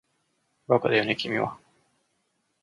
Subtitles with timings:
[0.67, 1.59] バカだよね君は